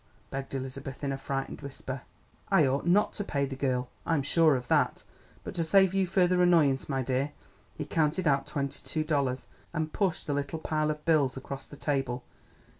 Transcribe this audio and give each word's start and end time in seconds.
begged 0.31 0.55
Elizabeth 0.55 1.03
in 1.03 1.11
a 1.11 1.15
frightened 1.19 1.61
whisper. 1.61 2.01
"I 2.49 2.65
ought 2.65 2.87
not 2.87 3.13
to 3.13 3.23
pay 3.23 3.45
the 3.45 3.55
girl, 3.55 3.87
I'm 4.03 4.23
sure 4.23 4.55
of 4.55 4.67
that; 4.67 5.03
but 5.43 5.53
to 5.53 5.63
save 5.63 5.93
you 5.93 6.07
further 6.07 6.41
annoyance, 6.41 6.89
my 6.89 7.03
dear" 7.03 7.33
He 7.77 7.85
counted 7.85 8.27
out 8.27 8.47
twenty 8.47 8.79
two 8.83 9.03
dollars, 9.03 9.45
and 9.75 9.93
pushed 9.93 10.25
the 10.25 10.33
little 10.33 10.57
pile 10.57 10.89
of 10.89 11.05
bills 11.05 11.37
across 11.37 11.67
the 11.67 11.77
table. 11.77 12.23